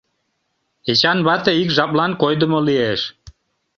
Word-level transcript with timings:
Эчан 0.91 1.19
вате 1.27 1.51
ик 1.61 1.69
жаплан 1.75 2.11
койдымо 2.21 2.59
лиеш. 2.67 3.01